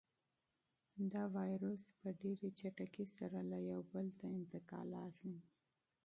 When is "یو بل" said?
3.71-4.07